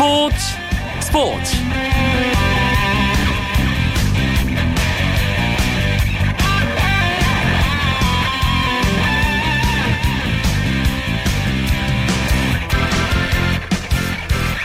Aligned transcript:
스포츠 0.00 0.36
스포츠. 1.00 1.56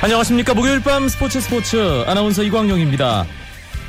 안녕하십니까. 0.02 0.54
목요일 0.54 0.79
밤 0.79 1.10
스포츠 1.10 1.42
스포츠. 1.42 2.06
아나운서 2.07 2.42
이광용입니다. 2.42 3.25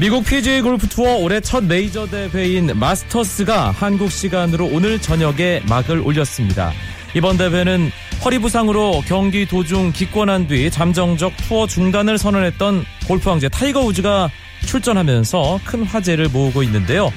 미국 0.00 0.24
PGA 0.24 0.62
골프 0.62 0.88
투어 0.88 1.14
올해 1.14 1.38
첫 1.38 1.62
메이저 1.62 2.08
대회인 2.08 2.76
마스터스가 2.76 3.70
한국 3.70 4.10
시간으로 4.10 4.66
오늘 4.66 5.00
저녁에 5.00 5.62
막을 5.68 6.00
올렸습니다. 6.00 6.72
이번 7.14 7.38
대회는 7.38 7.92
허리 8.24 8.38
부상으로 8.38 9.02
경기 9.06 9.46
도중 9.46 9.92
기권한 9.92 10.48
뒤 10.48 10.70
잠정적 10.70 11.36
투어 11.36 11.66
중단을 11.66 12.18
선언했던 12.18 12.84
골프 13.06 13.30
황제 13.30 13.48
타이거 13.48 13.80
우즈가 13.80 14.30
출전하면서 14.66 15.60
큰 15.64 15.84
화제를 15.84 16.28
모으고 16.28 16.62
있는데요. 16.64 17.12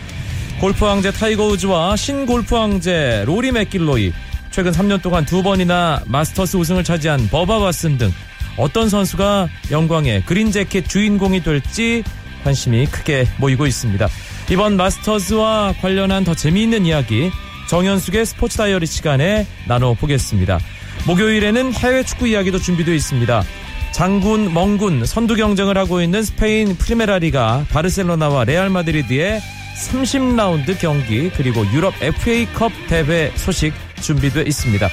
골프 0.59 0.85
황제 0.85 1.12
타이거 1.12 1.48
우즈와 1.48 1.95
신 1.95 2.25
골프 2.25 2.55
황제 2.55 3.23
로리 3.25 3.52
맥길로이 3.52 4.13
최근 4.52 4.72
3년 4.72 5.02
동안 5.02 5.25
두 5.25 5.41
번이나 5.41 6.03
마스터스 6.05 6.58
우승을 6.58 6.84
차지한 6.84 7.30
버바 7.30 7.59
왓슨 7.59 7.98
등 7.97 8.11
어떤 8.58 8.89
선수가 8.89 9.47
영광의 9.72 10.23
그린 10.25 10.52
재킷 10.52 10.88
주인공이 10.88 11.44
될지 11.44 12.03
관심이 12.44 12.86
크게 12.88 13.25
모이고 13.38 13.66
있습니다. 13.66 14.08
이번 14.52 14.75
마스터스와 14.77 15.73
관련한 15.81 16.23
더 16.23 16.36
재미있는 16.36 16.86
이야기 16.86 17.31
정현숙의 17.70 18.25
스포츠 18.25 18.58
다이어리 18.58 18.86
시간에 18.86 19.47
나눠보겠습니다. 19.67 20.59
목요일에는 21.08 21.73
해외 21.73 22.03
축구 22.03 22.28
이야기도 22.28 22.59
준비되어 22.59 22.94
있습니다. 22.94 23.44
장군, 23.92 24.53
멍군, 24.53 25.06
선두 25.06 25.36
경쟁을 25.36 25.78
하고 25.78 26.02
있는 26.02 26.23
스페인 26.23 26.75
프리메라리가 26.75 27.66
바르셀로나와 27.69 28.44
레알 28.45 28.69
마드리드의 28.69 29.41
30라운드 29.80 30.80
경기 30.80 31.30
그리고 31.30 31.66
유럽 31.73 31.94
FA컵 32.02 32.72
대회 32.88 33.31
소식 33.36 33.73
준비되어 34.02 34.44
있습니다. 34.44 34.88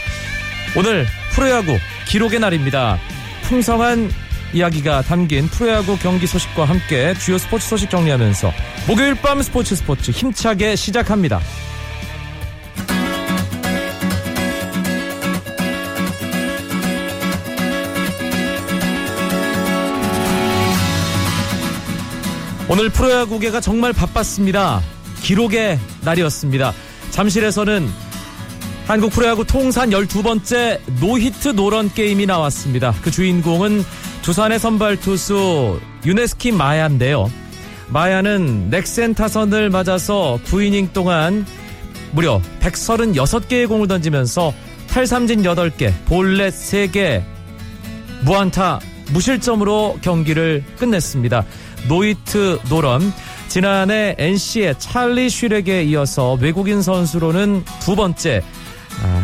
오늘 0.76 1.06
프로야구 1.32 1.76
기록의 2.08 2.40
날입니다. 2.40 2.98
풍성한 3.42 4.10
이야기가 4.52 5.02
담긴 5.02 5.48
프로야구 5.48 5.98
경기 5.98 6.26
소식과 6.26 6.64
함께 6.64 7.14
주요 7.14 7.36
스포츠 7.36 7.68
소식 7.68 7.90
정리하면서 7.90 8.52
목요일 8.86 9.14
밤 9.16 9.42
스포츠 9.42 9.74
스포츠 9.76 10.10
힘차게 10.10 10.76
시작합니다. 10.76 11.40
오늘 22.78 22.90
프로야구계가 22.90 23.62
정말 23.62 23.94
바빴습니다. 23.94 24.82
기록의 25.22 25.78
날이었습니다. 26.04 26.74
잠실에서는 27.08 27.88
한국 28.86 29.12
프로야구 29.12 29.46
통산 29.46 29.88
12번째 29.88 30.80
노히트 31.00 31.48
노런 31.48 31.90
게임이 31.90 32.26
나왔습니다. 32.26 32.94
그 33.00 33.10
주인공은 33.10 33.82
두산의 34.20 34.58
선발 34.58 35.00
투수 35.00 35.80
유네스키 36.04 36.52
마야인데요. 36.52 37.30
마야는 37.88 38.68
넥센 38.68 39.14
타선을 39.14 39.70
맞아서 39.70 40.38
9이닝 40.44 40.92
동안 40.92 41.46
무려 42.12 42.42
136개의 42.60 43.68
공을 43.68 43.88
던지면서 43.88 44.52
탈삼진 44.90 45.44
8개, 45.44 45.94
볼넷 46.04 46.52
3개, 46.52 47.22
무안타, 48.20 48.80
무실점으로 49.12 49.98
경기를 50.02 50.64
끝냈습니다. 50.78 51.44
노히트 51.88 52.58
노런 52.68 53.12
지난해 53.48 54.14
NC의 54.18 54.74
찰리 54.78 55.30
슈렉에 55.30 55.84
이어서 55.84 56.34
외국인 56.34 56.82
선수로는 56.82 57.64
두 57.80 57.96
번째 57.96 58.42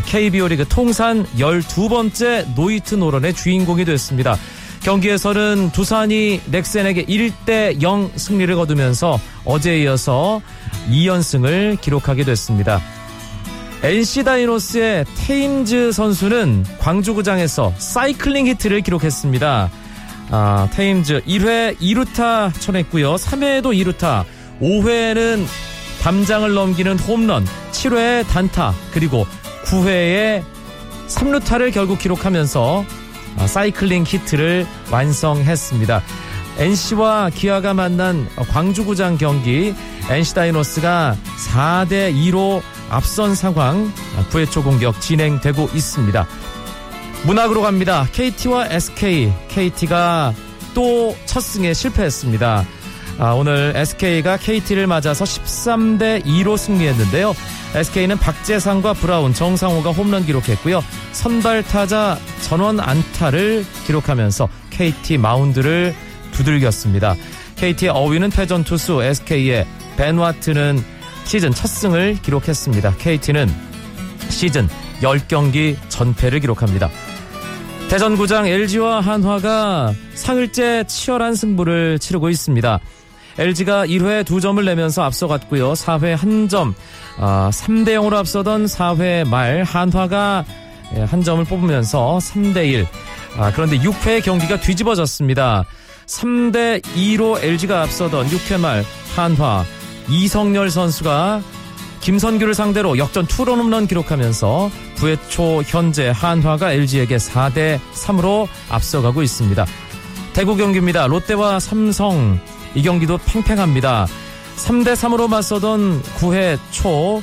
KBO 0.07 0.49
리그 0.49 0.67
통산 0.69 1.25
12번째 1.37 2.55
노히트 2.55 2.95
노런의 2.95 3.35
주인공이 3.35 3.85
됐습니다. 3.85 4.37
경기에서는 4.83 5.71
두산이 5.73 6.41
넥센에게 6.47 7.07
1대 7.07 7.81
0 7.83 8.11
승리를 8.17 8.55
거두면서 8.55 9.19
어제에 9.45 9.83
이어서 9.83 10.43
2연승을 10.91 11.81
기록하게 11.81 12.25
됐습니다. 12.25 12.81
NC 13.83 14.23
다이노스의 14.23 15.05
테임즈 15.17 15.91
선수는 15.91 16.65
광주구장에서 16.79 17.75
사이클링 17.79 18.47
히트를 18.47 18.81
기록했습니다. 18.81 19.71
아, 20.31 20.69
테임즈 20.73 21.23
1회 21.23 21.79
2루타 21.79 22.61
쳐냈고요. 22.61 23.17
3회에도 23.17 23.75
2루타, 23.75 24.25
5회에는 24.61 25.45
담장을 26.01 26.55
넘기는 26.55 26.97
홈런, 27.01 27.45
7회 27.73 28.27
단타, 28.29 28.73
그리고 28.93 29.27
9회에 29.65 30.45
3루타를 31.09 31.75
결국 31.75 31.99
기록하면서 31.99 32.85
아, 33.39 33.47
사이클링 33.49 34.05
히트를 34.07 34.65
완성했습니다. 34.93 36.03
NC와 36.59 37.31
기아가 37.35 37.75
만난 37.75 38.29
광주구장 38.37 39.19
경기 39.19 39.75
NC 40.09 40.35
다이노스가 40.35 41.17
4대 41.51 42.15
2로 42.15 42.63
앞선 42.93 43.35
상황 43.35 43.93
9회 44.31 44.51
초 44.51 44.63
공격 44.63 45.01
진행되고 45.01 45.71
있습니다. 45.75 46.27
문학으로 47.25 47.63
갑니다. 47.63 48.07
KT와 48.13 48.67
SK. 48.67 49.33
KT가 49.49 50.35
또 50.75 51.15
첫 51.33 51.41
승에 51.41 51.73
실패했습니다. 51.73 52.65
아, 53.19 53.31
오늘 53.33 53.73
SK가 53.75 54.37
KT를 54.37 54.87
맞아서 54.87 55.25
13대 55.25 56.23
2로 56.27 56.59
승리했는데요. 56.59 57.35
SK는 57.75 58.19
박재상과 58.19 58.93
브라운, 58.93 59.33
정상호가 59.33 59.93
홈런 59.93 60.27
기록했고요. 60.27 60.85
선발 61.13 61.63
타자 61.63 62.19
전원 62.43 62.81
안타를 62.81 63.65
기록하면서 63.87 64.47
KT 64.71 65.17
마운드를 65.17 65.95
두들겼습니다. 66.33 67.17
KT의 67.57 67.91
어휘는 67.93 68.29
패전 68.29 68.65
투수 68.65 69.03
SK의 69.03 69.67
벤와트는 69.97 70.85
시즌 71.25 71.53
첫 71.53 71.67
승을 71.67 72.19
기록했습니다. 72.23 72.95
KT는 72.99 73.49
시즌 74.29 74.69
10경기 75.01 75.77
전패를 75.89 76.41
기록합니다. 76.41 76.91
대전구장 77.89 78.47
LG와 78.47 79.01
한화가 79.01 79.93
상일째 80.15 80.85
치열한 80.85 81.35
승부를 81.35 81.99
치르고 81.99 82.31
있습니다. 82.31 82.81
LG가 83.39 83.87
1회 83.87 84.25
2점을 84.25 84.65
내면서 84.65 85.03
앞서갔고요. 85.03 85.73
4회 85.73 86.17
1점, 86.17 86.75
아, 87.19 87.51
3대 87.53 87.89
0으로 87.89 88.15
앞서던 88.15 88.67
4회 88.67 89.29
말 89.29 89.63
한화가 89.63 90.45
예, 90.97 91.03
한 91.03 91.23
점을 91.23 91.43
뽑으면서 91.45 92.19
3대 92.21 92.67
1. 92.69 92.87
아, 93.39 93.51
그런데 93.53 93.79
6회 93.79 94.23
경기가 94.23 94.61
뒤집어졌습니다. 94.61 95.65
3대 96.07 96.83
2로 96.83 97.43
LG가 97.43 97.83
앞서던 97.83 98.29
6회 98.29 98.61
말 98.61 98.85
한화 99.17 99.65
이성열 100.09 100.71
선수가 100.71 101.43
김선규를 102.01 102.55
상대로 102.55 102.99
역전 102.99 103.27
투런 103.27 103.61
홈런 103.61 103.87
기록하면서 103.87 104.71
9회 104.97 105.19
초 105.29 105.63
현재 105.63 106.13
한화가 106.15 106.73
LG에게 106.73 107.17
4대 107.17 107.79
3으로 107.95 108.49
앞서가고 108.69 109.23
있습니다. 109.23 109.65
대구 110.33 110.57
경기입니다. 110.57 111.07
롯데와 111.07 111.61
삼성 111.61 112.41
이 112.75 112.83
경기도 112.83 113.19
팽팽합니다. 113.19 114.07
3대 114.57 114.95
3으로 114.95 115.29
맞서던 115.29 116.03
9회 116.03 116.59
초 116.71 117.23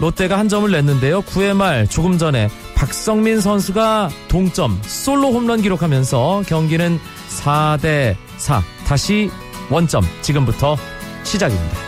롯데가 0.00 0.38
한 0.38 0.48
점을 0.48 0.70
냈는데요. 0.70 1.22
9회 1.22 1.54
말 1.54 1.86
조금 1.86 2.18
전에 2.18 2.48
박성민 2.74 3.40
선수가 3.40 4.10
동점 4.28 4.78
솔로 4.82 5.32
홈런 5.32 5.62
기록하면서 5.62 6.44
경기는 6.46 7.00
4대 7.28 8.16
4 8.36 8.62
다시 8.86 9.30
원점 9.70 10.04
지금부터 10.22 10.76
시작입니다. 11.24 11.85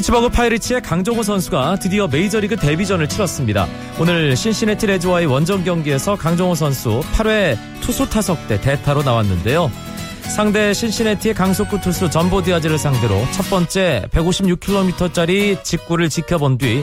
피츠버그 0.00 0.30
파이리츠의 0.30 0.80
강정호 0.80 1.22
선수가 1.22 1.76
드디어 1.76 2.08
메이저리그 2.08 2.56
데뷔전을 2.56 3.06
치렀습니다. 3.06 3.66
오늘 3.98 4.34
신시내티 4.34 4.86
레즈와의 4.86 5.26
원정 5.26 5.62
경기에서 5.62 6.16
강정호 6.16 6.54
선수 6.54 7.02
8회 7.12 7.58
투수 7.82 8.08
타석 8.08 8.48
대 8.48 8.58
대타로 8.58 9.02
나왔는데요. 9.02 9.70
상대 10.22 10.72
신시내티의 10.72 11.34
강속구 11.34 11.82
투수 11.82 12.08
전보 12.08 12.42
디아즈를 12.42 12.78
상대로 12.78 13.22
첫 13.32 13.50
번째 13.50 14.06
156km짜리 14.10 15.62
직구를 15.62 16.08
지켜본 16.08 16.56
뒤 16.56 16.82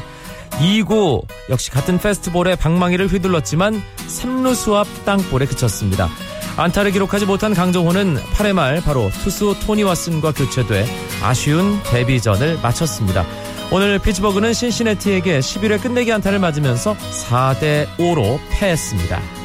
2구 0.52 1.24
역시 1.50 1.72
같은 1.72 1.98
페스트볼에 1.98 2.56
방망이를 2.56 3.08
휘둘렀지만 3.08 3.82
3루수 4.08 4.76
앞 4.76 4.88
땅볼에 5.06 5.48
그쳤습니다. 5.48 6.08
안타를 6.58 6.92
기록하지 6.92 7.28
못한 7.28 7.54
강정호는 7.54 8.18
8회 8.18 8.54
말 8.54 8.82
바로 8.82 9.12
투수 9.24 9.56
토니 9.62 9.84
왓슨과 9.84 10.36
교체돼 10.36 10.86
아쉬운 11.22 11.82
데뷔전을 11.84 12.60
마쳤습니다. 12.64 13.26
오늘 13.72 14.00
피츠버그는 14.00 14.54
신시내티에게 14.54 15.40
11회 15.40 15.82
끝내기 15.82 16.12
안타를 16.12 16.40
맞으면서 16.40 16.96
4대 16.96 17.86
5로 17.98 18.40
패했습니다. 18.50 19.37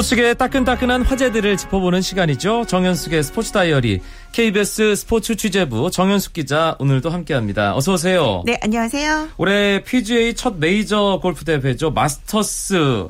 스포츠계의 0.00 0.34
따끈따끈한 0.36 1.02
화제들을 1.02 1.58
짚어보는 1.58 2.00
시간이죠. 2.00 2.64
정현숙의 2.66 3.22
스포츠 3.22 3.52
다이어리. 3.52 4.00
KBS 4.32 4.96
스포츠 4.96 5.36
취재부 5.36 5.90
정현숙 5.90 6.32
기자 6.32 6.74
오늘도 6.78 7.10
함께합니다. 7.10 7.76
어서 7.76 7.92
오세요. 7.92 8.42
네, 8.46 8.58
안녕하세요. 8.62 9.28
올해 9.36 9.82
PGA 9.84 10.32
첫 10.34 10.56
메이저 10.56 11.18
골프 11.20 11.44
대회죠. 11.44 11.90
마스터스. 11.90 13.08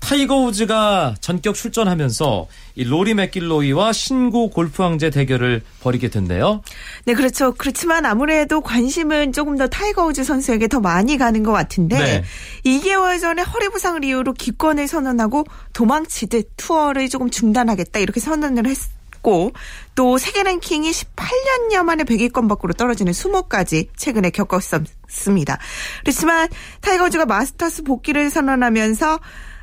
타이거 0.00 0.36
우즈가 0.36 1.14
전격 1.20 1.54
출전하면서 1.54 2.48
이 2.74 2.84
로리 2.84 3.14
맥길로이와 3.14 3.92
신구 3.92 4.50
골프 4.50 4.82
황제 4.82 5.10
대결을 5.10 5.62
벌이게 5.80 6.08
됐네요. 6.08 6.62
네, 7.04 7.14
그렇죠. 7.14 7.54
그렇지만 7.56 8.06
아무래도 8.06 8.60
관심은 8.60 9.32
조금 9.32 9.56
더 9.56 9.68
타이거 9.68 10.06
우즈 10.06 10.24
선수에게 10.24 10.68
더 10.68 10.80
많이 10.80 11.16
가는 11.16 11.42
것 11.42 11.52
같은데 11.52 11.98
네. 11.98 12.24
2개월 12.64 13.20
전에 13.20 13.42
허리 13.42 13.68
부상을 13.68 14.02
이유로 14.04 14.32
기권을 14.32 14.88
선언하고 14.88 15.44
도망치듯 15.74 16.52
투어를 16.56 17.08
조금 17.08 17.30
중단하겠다 17.30 18.00
이렇게 18.00 18.20
선언을 18.20 18.66
했. 18.66 18.76
또 19.94 20.16
세계 20.16 20.42
랭킹이 20.42 20.90
18년여 20.90 21.82
만에 21.84 22.04
100위권 22.04 22.48
밖으로 22.48 22.72
떨어지는 22.72 23.12
수모까지 23.12 23.90
최근에 23.94 24.30
겪었습니다. 24.30 25.58
그렇지만 26.00 26.48
타이거즈가 26.80 27.26
마스터스 27.26 27.82
복귀를 27.82 28.30
선언하면서 28.30 29.20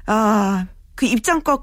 아, 0.08 0.66
그 0.96 1.06
입장권 1.06 1.60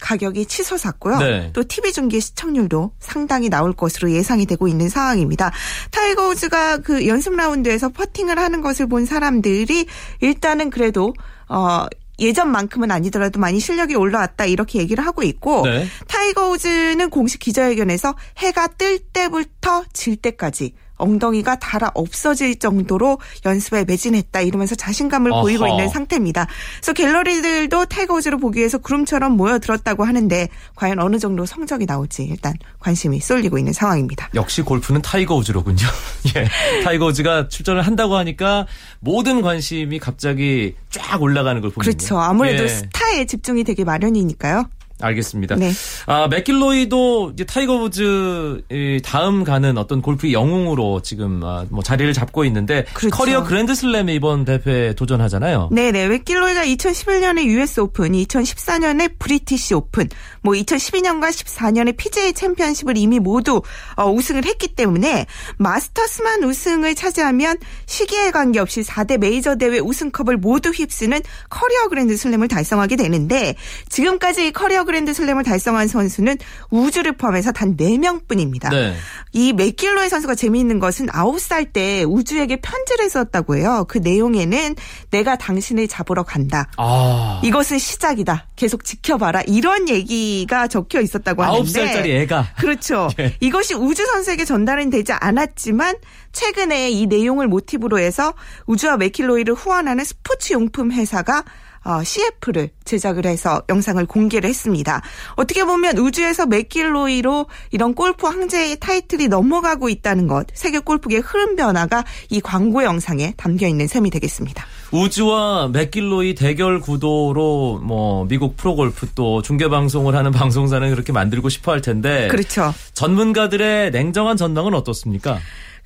가격이 0.00 0.46
치솟았고요. 0.46 1.18
네. 1.18 1.50
또 1.52 1.64
TV 1.66 1.92
중계 1.92 2.20
시청률도 2.20 2.92
상당히 3.00 3.48
나올 3.48 3.72
것으로 3.72 4.12
예상이 4.12 4.46
되고 4.46 4.68
있는 4.68 4.88
상황입니다. 4.88 5.50
타이거 5.90 6.28
우즈가 6.28 6.78
그 6.78 7.06
연습 7.06 7.34
라운드에서 7.34 7.88
퍼팅을 7.88 8.38
하는 8.38 8.60
것을 8.62 8.86
본 8.86 9.06
사람들이 9.06 9.86
일단은 10.20 10.70
그래도 10.70 11.14
어 11.48 11.86
예전만큼은 12.20 12.90
아니더라도 12.90 13.38
많이 13.38 13.60
실력이 13.60 13.94
올라왔다 13.94 14.44
이렇게 14.46 14.80
얘기를 14.80 15.04
하고 15.04 15.22
있고 15.22 15.62
네. 15.62 15.86
타이거 16.08 16.50
우즈는 16.50 17.10
공식 17.10 17.38
기자회견에서 17.38 18.14
해가 18.38 18.68
뜰 18.68 18.98
때부터 18.98 19.84
질 19.92 20.16
때까지 20.16 20.74
엉덩이가 20.98 21.56
닳아 21.58 21.90
없어질 21.94 22.58
정도로 22.58 23.18
연습에 23.46 23.84
매진했다 23.84 24.40
이러면서 24.40 24.74
자신감을 24.74 25.32
어허. 25.32 25.42
보이고 25.42 25.66
있는 25.66 25.88
상태입니다. 25.88 26.46
그래서 26.76 26.92
갤러리들도 26.92 27.86
타이거 27.86 28.14
우즈를 28.14 28.38
보기 28.38 28.58
위해서 28.58 28.78
구름처럼 28.78 29.32
모여들었다고 29.36 30.04
하는데 30.04 30.48
과연 30.74 30.98
어느 31.00 31.18
정도 31.18 31.46
성적이 31.46 31.86
나올지 31.86 32.24
일단 32.24 32.54
관심이 32.80 33.20
쏠리고 33.20 33.58
있는 33.58 33.72
상황입니다. 33.72 34.28
역시 34.34 34.62
골프는 34.62 35.02
타이거 35.02 35.34
우즈로군요. 35.36 35.86
예. 36.36 36.48
타이거 36.84 37.06
우즈가 37.06 37.48
출전을 37.48 37.82
한다고 37.82 38.16
하니까 38.16 38.66
모든 39.00 39.40
관심이 39.42 39.98
갑자기 39.98 40.74
쫙 40.90 41.22
올라가는 41.22 41.60
걸 41.60 41.70
보면요. 41.70 41.90
그렇죠. 41.96 42.18
아무래도 42.18 42.64
예. 42.64 42.68
스타에 42.68 43.24
집중이 43.26 43.64
되게 43.64 43.84
마련이니까요. 43.84 44.68
알겠습니다. 45.00 45.56
네. 45.56 45.70
아, 46.06 46.28
맥길로이도 46.28 47.32
이제 47.34 47.44
타이거 47.44 47.74
우즈 47.74 48.62
다음 49.04 49.44
가는 49.44 49.78
어떤 49.78 50.02
골프의 50.02 50.32
영웅으로 50.32 51.02
지금 51.02 51.42
아, 51.44 51.64
뭐 51.70 51.82
자리를 51.82 52.12
잡고 52.12 52.44
있는데 52.46 52.84
그렇죠. 52.94 53.16
커리어 53.16 53.44
그랜드슬램에 53.44 54.14
이번 54.14 54.44
대회에 54.44 54.94
도전하잖아요. 54.94 55.68
네 55.72 55.92
네. 55.92 56.08
맥길로이가 56.08 56.64
2011년에 56.64 57.44
US 57.44 57.80
오픈, 57.80 58.12
2014년에 58.12 59.18
브리티시 59.18 59.74
오픈, 59.74 60.08
뭐 60.42 60.54
2012년과 60.54 61.30
14년에 61.30 61.96
PGA 61.96 62.32
챔피언십을 62.32 62.96
이미 62.96 63.18
모두 63.18 63.62
어, 63.96 64.10
우승을 64.10 64.44
했기 64.44 64.68
때문에 64.68 65.26
마스터스만 65.58 66.42
우승을 66.44 66.94
차지하면 66.94 67.58
시기에 67.86 68.30
관계없이 68.30 68.82
4대 68.82 69.18
메이저 69.18 69.56
대회 69.56 69.78
우승컵을 69.78 70.36
모두 70.38 70.70
휩쓰는 70.70 71.20
커리어 71.50 71.88
그랜드슬램을 71.88 72.48
달성하게 72.48 72.96
되는데 72.96 73.54
지금까지 73.88 74.52
커리어 74.52 74.84
그랜드 74.88 75.12
슬램을 75.12 75.44
달성한 75.44 75.86
선수는 75.86 76.38
우즈를 76.70 77.12
포함해서 77.18 77.52
단 77.52 77.76
4명뿐입니다. 77.76 78.70
네. 78.70 78.94
이 79.34 79.52
맥길로이 79.52 80.08
선수가 80.08 80.34
재미있는 80.34 80.78
것은 80.78 81.08
9살 81.08 81.74
때 81.74 82.04
우즈에게 82.04 82.56
편지를 82.62 83.10
썼다고 83.10 83.56
해요. 83.56 83.84
그 83.86 83.98
내용에는 83.98 84.76
내가 85.10 85.36
당신을 85.36 85.88
잡으러 85.88 86.22
간다. 86.22 86.70
아. 86.78 87.38
이것은 87.44 87.76
시작이다. 87.76 88.46
계속 88.56 88.82
지켜봐라. 88.82 89.42
이런 89.42 89.90
얘기가 89.90 90.68
적혀 90.68 91.02
있었다고 91.02 91.42
하는데 91.42 91.70
9살짜리 91.70 92.06
애가 92.22 92.54
그렇죠. 92.58 93.10
예. 93.20 93.36
이것이 93.40 93.74
우즈 93.74 94.06
선수에게 94.06 94.46
전달은 94.46 94.88
되지 94.88 95.12
않았지만 95.12 95.96
최근에 96.32 96.88
이 96.92 97.06
내용을 97.06 97.46
모티브로 97.46 97.98
해서 97.98 98.32
우주와 98.64 98.96
맥킬로이를 98.96 99.52
후원하는 99.52 100.02
스포츠 100.04 100.54
용품 100.54 100.92
회사가 100.92 101.44
어, 101.84 102.02
CF를 102.02 102.70
제작을 102.84 103.26
해서 103.26 103.62
영상을 103.68 104.04
공개를 104.06 104.48
했습니다. 104.48 105.02
어떻게 105.36 105.64
보면 105.64 105.98
우주에서 105.98 106.46
맥길로이로 106.46 107.46
이런 107.70 107.94
골프 107.94 108.26
황제의 108.26 108.78
타이틀이 108.80 109.28
넘어가고 109.28 109.88
있다는 109.88 110.26
것, 110.26 110.46
세계 110.54 110.78
골프계의 110.78 111.22
흐름 111.22 111.56
변화가 111.56 112.04
이 112.30 112.40
광고 112.40 112.82
영상에 112.84 113.34
담겨 113.36 113.66
있는 113.66 113.86
셈이 113.86 114.10
되겠습니다. 114.10 114.66
우주와 114.90 115.68
맥길로이 115.68 116.34
대결 116.34 116.80
구도로 116.80 117.80
뭐 117.82 118.26
미국 118.26 118.56
프로골프 118.56 119.08
또 119.14 119.42
중계 119.42 119.68
방송을 119.68 120.14
하는 120.14 120.30
방송사는 120.32 120.90
그렇게 120.90 121.12
만들고 121.12 121.48
싶어 121.48 121.72
할 121.72 121.82
텐데 121.82 122.28
그렇죠. 122.28 122.72
전문가들의 122.94 123.90
냉정한 123.90 124.36
전망은 124.36 124.74
어떻습니까? 124.74 125.38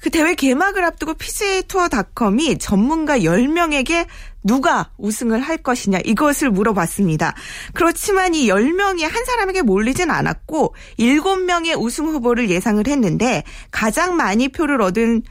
그 0.02 0.10
대회 0.10 0.34
개막을 0.34 0.84
앞두고 0.84 1.14
PGA 1.14 1.62
투어닷컴이 1.62 2.58
전문가 2.58 3.18
10명에게 3.18 4.06
누가 4.42 4.90
우승을 4.98 5.40
할 5.40 5.58
것이냐 5.58 6.00
이것을 6.04 6.50
물어봤습니다. 6.50 7.36
그렇지만 7.72 8.34
이 8.34 8.48
10명이 8.48 9.02
한 9.02 9.24
사람에게 9.24 9.62
몰리진 9.62 10.10
않았고 10.10 10.74
7명의 10.98 11.80
우승 11.80 12.08
후보를 12.08 12.50
예상을 12.50 12.84
했는데 12.84 13.44
가장 13.70 14.16
많이 14.16 14.48
표를 14.48 14.82
얻은 14.82 15.22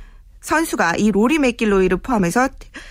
선수가 0.42 0.96
이 0.98 1.12
로리 1.12 1.40
맥길로이를 1.40 1.98
포함해서 1.98 2.50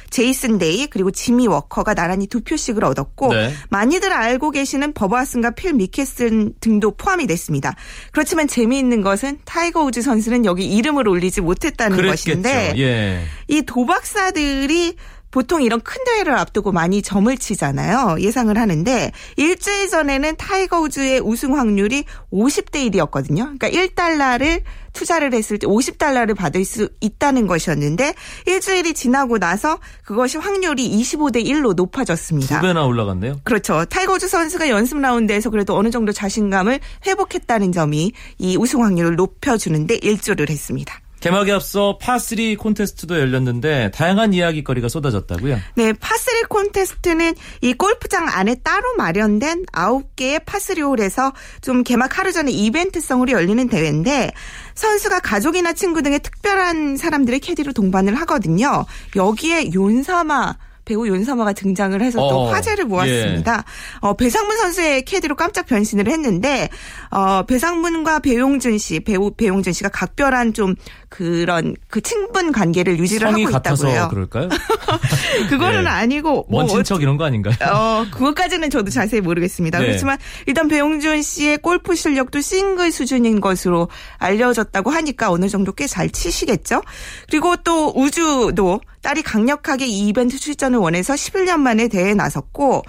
제이슨 0.09 0.59
데이 0.59 0.87
그리고 0.87 1.11
지미 1.11 1.47
워커가 1.49 1.95
나란히 1.95 2.26
두 2.26 2.40
표씩을 2.42 2.85
얻었고 2.85 3.35
네. 3.35 3.52
많이들 3.69 4.12
알고 4.12 4.52
계시는 4.52 4.92
버바 4.92 5.12
왓슨과 5.12 5.50
필 5.50 5.75
미켈슨 5.75 6.54
등도 6.61 6.92
포함이 6.92 7.26
됐습니다. 7.26 7.75
그렇지만 8.12 8.47
재미있는 8.47 9.02
것은 9.02 9.38
타이거 9.45 9.83
우즈 9.83 10.02
선수는 10.02 10.45
여기 10.45 10.64
이름을 10.64 11.09
올리지 11.09 11.40
못했다는 11.40 11.97
그랬겠죠. 11.97 12.25
것인데 12.25 12.75
예. 12.78 13.25
이 13.49 13.62
도박사들이 13.62 14.95
보통 15.30 15.62
이런 15.62 15.80
큰 15.80 16.02
대회를 16.04 16.35
앞두고 16.37 16.73
많이 16.73 17.02
점을 17.02 17.35
치잖아요. 17.37 18.16
예상을 18.21 18.57
하는데 18.57 19.12
일주일 19.37 19.88
전에는 19.88 20.37
타이거 20.37 20.80
우즈의 20.80 21.21
우승 21.21 21.57
확률이 21.57 22.04
50대 22.33 22.90
1이었거든요. 22.90 23.59
그러니까 23.59 23.71
1달러를 23.71 24.62
투자를 24.92 25.32
했을 25.35 25.59
때 25.59 25.66
50달러를 25.66 26.37
받을 26.37 26.64
수 26.64 26.88
있다는 27.00 27.47
것이었는데 27.47 28.14
일주일이 28.47 28.94
지나고 28.94 29.38
나서 29.38 29.78
그것이 30.04 30.38
확률이 30.38 30.88
25대 30.90 31.44
1로 31.44 31.75
높아졌습니다. 31.75 32.61
두 32.61 32.66
배나 32.66 32.85
올라갔네요. 32.85 33.40
그렇죠. 33.44 33.85
타이거 33.85 34.14
우즈 34.14 34.28
선수가 34.28 34.68
연습 34.68 34.99
라운드에서 34.99 35.50
그래도 35.50 35.76
어느 35.76 35.90
정도 35.90 36.12
자신감을 36.12 36.80
회복했다는 37.06 37.73
점이 37.73 38.12
이 38.38 38.56
우승 38.56 38.82
확률을 38.82 39.16
높여주는데 39.16 39.97
일조를 40.02 40.49
했습니다. 40.50 41.00
개막에 41.20 41.52
앞서 41.52 41.98
파3 42.00 42.58
콘테스트도 42.58 43.18
열렸는데 43.18 43.90
다양한 43.92 44.32
이야기거리가 44.32 44.88
쏟아졌다고요? 44.88 45.58
네, 45.74 45.92
파3 45.92 46.48
콘테스트는 46.48 47.34
이 47.60 47.74
골프장 47.74 48.28
안에 48.28 48.56
따로 48.56 48.94
마련된 48.96 49.66
9개의 49.66 50.44
파3 50.44 50.80
홀에서 50.82 51.32
좀 51.60 51.82
개막 51.84 52.18
하루 52.18 52.32
전에 52.32 52.50
이벤트성으로 52.50 53.32
열리는 53.32 53.68
대회인데 53.68 54.32
선수가 54.74 55.20
가족이나 55.20 55.74
친구 55.74 56.02
등의 56.02 56.20
특별한 56.20 56.96
사람들을 56.96 57.40
캐디로 57.40 57.72
동반을 57.72 58.14
하거든요. 58.14 58.86
여기에 59.14 59.72
윤사마 59.72 60.56
배우 60.90 61.06
윤서마가 61.06 61.52
등장을 61.52 62.00
해서 62.02 62.18
또 62.18 62.40
어, 62.40 62.50
화제를 62.50 62.86
모았습니다. 62.86 63.64
어, 64.00 64.14
배상문 64.14 64.56
선수의 64.56 65.04
캐디로 65.04 65.36
깜짝 65.36 65.66
변신을 65.66 66.08
했는데 66.08 66.68
어, 67.10 67.44
배상문과 67.44 68.18
배용준 68.18 68.78
씨, 68.78 68.98
배우 68.98 69.30
배용준 69.30 69.72
씨가 69.72 69.90
각별한 69.90 70.52
좀 70.52 70.74
그런 71.10 71.76
그 71.88 72.00
친분 72.00 72.52
관계를 72.52 72.98
유지를 72.98 73.28
하고 73.28 73.38
있다고요. 73.38 74.08
그럴까요? 74.08 74.48
그거는 75.50 75.82
예. 75.82 75.86
아니고 75.88 76.46
먼뭐 76.48 76.68
친척 76.68 77.02
이런 77.02 77.16
거 77.18 77.24
아닌가요? 77.24 77.54
어, 77.70 78.06
그것까지는 78.10 78.70
저도 78.70 78.90
자세히 78.90 79.20
모르겠습니다. 79.20 79.80
네. 79.80 79.86
그렇지만 79.86 80.16
일단 80.46 80.68
배용준 80.68 81.20
씨의 81.20 81.58
골프 81.58 81.94
실력도 81.94 82.40
싱글 82.40 82.90
수준인 82.92 83.40
것으로 83.40 83.88
알려졌다고 84.18 84.90
하니까 84.90 85.30
어느 85.30 85.48
정도 85.48 85.72
꽤 85.72 85.90
잘 85.90 86.08
치시겠죠. 86.08 86.82
그리고 87.28 87.56
또 87.56 87.92
우주도 87.96 88.80
딸이 89.02 89.22
강력하게 89.22 89.86
이 89.86 90.06
이벤트 90.08 90.38
출전을 90.38 90.78
원해서 90.78 91.14
11년 91.14 91.58
만에 91.58 91.88
대회에 91.88 92.14
나섰고 92.14 92.84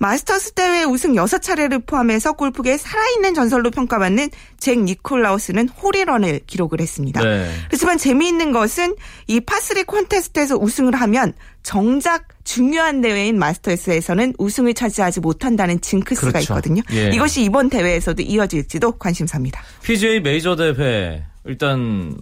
마스터스 0.00 0.52
대회 0.52 0.82
우승 0.82 1.12
6차례를 1.12 1.84
포함해서 1.84 2.32
골프계의 2.32 2.78
살아있는 2.78 3.34
전설로 3.34 3.70
평가받는 3.70 4.30
잭 4.58 4.78
니콜라우스는 4.82 5.68
홀이런을 5.68 6.40
기록을 6.46 6.80
했습니다. 6.80 7.22
네. 7.22 7.50
그렇지만 7.68 7.98
재미있는 7.98 8.50
것은 8.50 8.96
이 9.26 9.40
파스리 9.40 9.84
콘테스트에서 9.84 10.56
우승을 10.56 10.94
하면 10.94 11.34
정작 11.62 12.28
중요한 12.44 13.02
대회인 13.02 13.38
마스터스에서는 13.38 14.32
우승을 14.38 14.72
차지하지 14.72 15.20
못한다는 15.20 15.78
징크스가 15.82 16.28
그렇죠. 16.32 16.54
있거든요. 16.54 16.82
예. 16.92 17.10
이것이 17.10 17.44
이번 17.44 17.68
대회에서도 17.68 18.22
이어질지도 18.22 18.92
관심사입니다. 18.92 19.60
PGA 19.82 20.20
메이저 20.20 20.56
대회 20.56 21.22
일단 21.44 22.16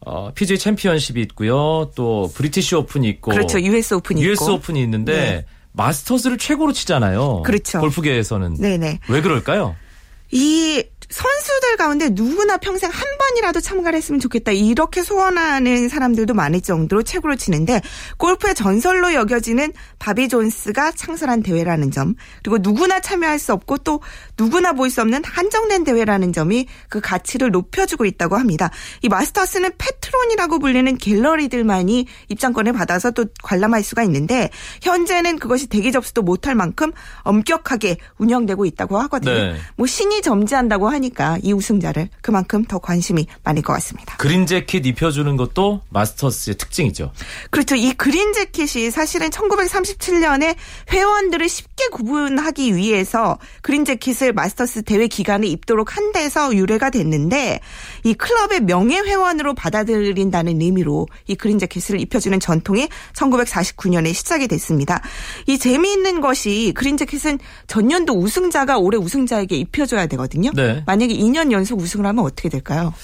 어, 0.00 0.32
PGA 0.34 0.58
챔피언십이 0.58 1.22
있고요. 1.22 1.92
또 1.94 2.28
브리티시 2.34 2.74
오픈이 2.74 3.08
있고 3.08 3.30
그렇죠. 3.30 3.60
US 3.60 3.94
오픈이 3.94 4.20
US 4.20 4.42
있고. 4.42 4.54
오픈이 4.54 4.82
있는데 4.82 5.12
네. 5.12 5.46
마스터스를 5.74 6.38
최고로 6.38 6.72
치잖아요. 6.72 7.42
그렇죠. 7.42 7.80
골프계에서는 7.80 8.54
네네. 8.54 9.00
왜 9.08 9.20
그럴까요? 9.20 9.76
이 10.30 10.82
선수들 11.14 11.76
가운데 11.76 12.08
누구나 12.10 12.56
평생 12.56 12.90
한 12.90 13.02
번이라도 13.18 13.60
참가를 13.60 13.96
했으면 13.96 14.18
좋겠다. 14.18 14.50
이렇게 14.50 15.04
소원하는 15.04 15.88
사람들도 15.88 16.34
많을 16.34 16.60
정도로 16.60 17.04
최고로 17.04 17.36
치는데 17.36 17.82
골프의 18.18 18.56
전설로 18.56 19.14
여겨지는 19.14 19.72
바비 20.00 20.28
존스가 20.28 20.90
창설한 20.92 21.44
대회라는 21.44 21.92
점 21.92 22.16
그리고 22.42 22.58
누구나 22.60 22.98
참여할 22.98 23.38
수 23.38 23.52
없고 23.52 23.78
또 23.78 24.00
누구나 24.36 24.72
볼 24.72 24.90
수 24.94 25.00
없는 25.00 25.22
한정된 25.24 25.82
대회라는 25.84 26.32
점이 26.32 26.66
그 26.88 27.00
가치를 27.00 27.50
높여주고 27.50 28.04
있다고 28.04 28.36
합니다. 28.36 28.70
이 29.02 29.08
마스터스는 29.08 29.72
페트론이라고 29.78 30.58
불리는 30.60 30.98
갤러리들만이 30.98 32.06
입장권을 32.28 32.72
받아서 32.72 33.10
또 33.10 33.24
관람할 33.42 33.82
수가 33.82 34.02
있는데 34.04 34.50
현재는 34.82 35.38
그것이 35.38 35.68
대기 35.68 35.90
접수도 35.90 36.22
못할 36.22 36.54
만큼 36.54 36.92
엄격하게 37.22 37.96
운영되고 38.18 38.66
있다고 38.66 38.98
하거든요. 39.02 39.32
네. 39.32 39.56
뭐 39.76 39.86
신이 39.86 40.22
점지한다고 40.22 40.88
하니 40.88 41.03
까 41.10 41.34
이 41.44 41.52
우승자를 41.52 42.08
그만큼 42.22 42.64
더 42.64 42.78
관심이 42.78 43.26
많을 43.42 43.62
것 43.62 43.72
같습니다. 43.74 44.16
그린 44.16 44.46
재킷 44.46 44.86
입혀주는 44.86 45.36
것도 45.36 45.82
마스터스의 45.90 46.56
특징이죠. 46.56 47.12
그렇죠. 47.50 47.74
이 47.74 47.92
그린 47.92 48.32
재킷이 48.32 48.90
사실은 48.90 49.28
1937년에 49.30 50.56
회원들을 50.90 51.48
쉽게 51.48 51.88
구분하기 51.88 52.76
위해서 52.76 53.38
그린 53.62 53.84
재킷을 53.84 54.32
마스터스 54.32 54.82
대회 54.82 55.06
기간에 55.06 55.46
입도록 55.46 55.96
한 55.96 56.12
데서 56.12 56.54
유래가 56.54 56.90
됐는데 56.90 57.60
이 58.04 58.14
클럽의 58.14 58.60
명예 58.60 58.98
회원으로 58.98 59.54
받아들인다는 59.54 60.60
의미로 60.60 61.06
이 61.26 61.34
그린 61.34 61.58
재킷을 61.58 62.00
입혀주는 62.00 62.38
전통이 62.40 62.88
1949년에 63.12 64.14
시작이 64.14 64.48
됐습니다. 64.48 65.02
이 65.46 65.58
재미있는 65.58 66.20
것이 66.20 66.72
그린 66.74 66.96
재킷은 66.96 67.38
전년도 67.66 68.14
우승자가 68.14 68.78
올해 68.78 68.96
우승자에게 68.98 69.56
입혀줘야 69.56 70.06
되거든요. 70.06 70.50
네. 70.54 70.82
만약에 70.94 71.12
2년 71.14 71.50
연속 71.50 71.80
우승을 71.80 72.06
하면 72.06 72.24
어떻게 72.24 72.48
될까요? 72.48 72.94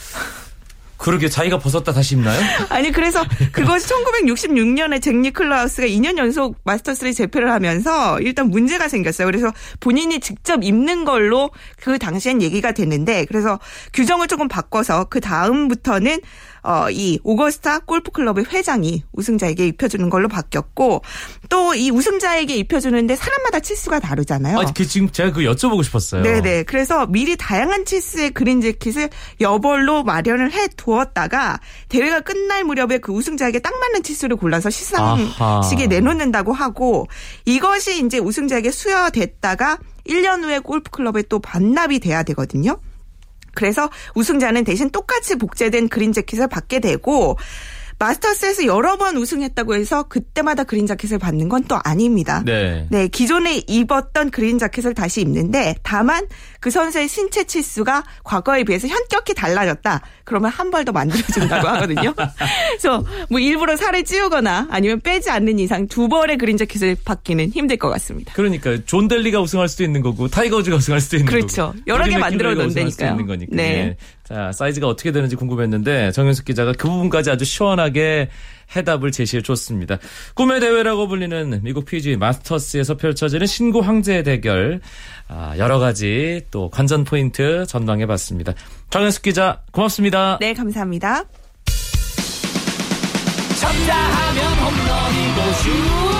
그러게 0.97 1.29
자기가 1.29 1.59
벗었다 1.59 1.93
다시 1.93 2.15
입나요? 2.15 2.41
아니 2.69 2.93
그래서 2.93 3.25
그것이 3.53 3.89
1966년에 3.89 5.01
잭 5.03 5.17
니클라우스가 5.17 5.89
2년 5.89 6.19
연속 6.19 6.57
마스터스를 6.63 7.15
재패를 7.15 7.51
하면서 7.51 8.21
일단 8.21 8.49
문제가 8.49 8.87
생겼어요. 8.87 9.27
그래서 9.27 9.51
본인이 9.81 10.21
직접 10.21 10.63
입는 10.63 11.05
걸로 11.05 11.51
그 11.81 11.99
당시엔 11.99 12.43
얘기가 12.43 12.73
됐는데 12.73 13.25
그래서 13.25 13.59
규정을 13.95 14.29
조금 14.29 14.47
바꿔서 14.47 15.05
그 15.05 15.21
다음부터는 15.21 16.21
어, 16.63 16.91
이 16.91 17.19
오거스타 17.25 17.81
골프클럽의 17.81 18.45
회장이 18.53 19.05
우승자에게 19.13 19.67
입혀주는 19.67 20.09
걸로 20.11 20.29
바뀌었고 20.29 21.03
또 21.49 21.71
이 21.81 21.91
우승자에게 21.91 22.57
입혀주는데 22.57 23.17
사람마다 23.17 23.61
치수가 23.61 24.01
다르잖아요. 24.01 24.59
아, 24.59 24.65
그 24.75 24.87
지금 24.87 25.11
제가 25.11 25.33
그 25.33 25.43
여쭤보고 25.43 25.83
싶었어요. 25.85 26.23
네네. 26.23 26.65
그래서 26.65 27.07
미리 27.07 27.37
다양한 27.37 27.85
치스의 27.85 28.31
그린 28.33 28.61
재킷을 28.61 29.09
여벌로 29.41 30.03
마련을 30.05 30.53
해 30.53 30.69
두었다가 30.77 31.61
대회가 31.89 32.21
끝날 32.21 32.65
무렵에 32.65 32.99
그 32.99 33.13
우승자에게 33.13 33.61
딱 33.61 33.79
맞는 33.79 34.03
치수를 34.03 34.37
골라서 34.37 34.71
시상식에. 34.71 35.87
내놓는다고 35.87 36.53
하고 36.53 37.07
이것이 37.47 38.05
이제 38.05 38.19
우승자에게 38.19 38.71
수여됐다가 38.71 39.79
1년 40.07 40.45
후에 40.45 40.59
골프클럽에 40.59 41.23
또 41.29 41.39
반납이 41.39 42.01
돼야 42.01 42.23
되거든요. 42.23 42.79
그래서 43.55 43.91
우승자는 44.15 44.65
대신 44.65 44.91
똑같이 44.91 45.37
복제된 45.37 45.89
그린 45.89 46.13
재킷을 46.13 46.49
받게 46.49 46.81
되고 46.81 47.37
마스터스에서 48.01 48.65
여러 48.65 48.97
번 48.97 49.17
우승했다고 49.19 49.75
해서 49.75 50.05
그때마다 50.05 50.65
그린 50.65 50.87
자켓을 50.87 51.19
받는 51.19 51.49
건 51.49 51.61
또 51.69 51.79
아닙니다. 51.85 52.43
네. 52.47 52.87
네, 52.91 53.07
기존에 53.07 53.63
입었던 53.69 54.31
그린 54.31 54.59
자켓을 54.59 54.95
다시 54.95 55.21
입는데 55.21 55.77
다만 55.83 56.27
그 56.59 56.71
선수의 56.71 57.07
신체 57.07 57.45
치수가 57.45 58.03
과거에 58.25 58.65
비해서 58.65 58.89
현격히 58.89 59.35
달라졌다. 59.35 60.01
그러면 60.25 60.51
한 60.51 60.71
벌 60.71 60.85
더 60.87 60.93
만들어준다고 60.93 61.69
하거든요. 61.69 62.15
그래서 62.71 63.05
뭐 63.29 63.39
일부러 63.39 63.77
살을 63.77 64.05
찌우거나 64.05 64.69
아니면 64.71 65.01
빼지 65.01 65.29
않는 65.31 65.59
이상 65.59 65.87
두 65.87 66.09
벌의 66.09 66.39
그린 66.39 66.57
자켓을 66.57 66.97
받기는 67.05 67.51
힘들 67.51 67.77
것 67.77 67.91
같습니다. 67.91 68.33
그러니까 68.35 68.79
존 68.87 69.07
댈리가 69.07 69.41
우승할 69.43 69.69
수도 69.69 69.85
있는 69.85 70.01
거고 70.01 70.27
타이거 70.29 70.53
우즈가 70.53 70.77
우승할 70.77 71.01
수도 71.03 71.17
있는 71.19 71.31
그렇죠. 71.31 71.67
거고 71.73 71.79
여러 71.89 72.07
개 72.07 72.17
만들어. 72.17 72.53
있는 72.53 72.73
거니까. 73.27 73.47
네. 73.51 73.97
예. 74.31 74.35
자 74.35 74.53
사이즈가 74.53 74.87
어떻게 74.89 75.13
되는지 75.13 75.37
궁금했는데 75.37 76.13
정현숙 76.13 76.45
기자가 76.45 76.73
그 76.73 76.89
부분까지 76.89 77.31
아주 77.31 77.45
시원하게 77.45 78.29
해답을 78.75 79.11
제시해 79.11 79.43
줬습니다. 79.43 79.99
꿈의 80.35 80.61
대회라고 80.61 81.09
불리는 81.09 81.61
미국 81.63 81.85
PGA 81.85 82.17
마스터스에서 82.17 82.97
펼쳐지는 82.97 83.47
신구 83.47 83.81
황제 83.81 84.23
대결 84.23 84.81
아, 85.29 85.55
여러 85.59 85.79
가지 85.79 86.43
또 86.51 86.71
관전 86.71 87.05
포인트 87.05 87.67
전망해 87.67 88.07
봤습니다. 88.07 88.53
정현숙 88.91 89.23
기자 89.23 89.63
고맙습니다. 89.73 90.39
네, 90.41 90.55
감사합니다. 90.55 91.25
쳤다 93.61 93.95
하면 93.95 94.45
홈런이고 94.55 95.53
슛 95.53 96.20